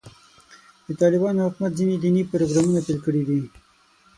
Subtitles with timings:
[0.85, 3.39] د طالبانو حکومت ځینې دیني پروګرامونه پیل کړي دي.